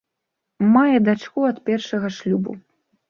[0.75, 2.51] Мае дачку ад першага шлюбу.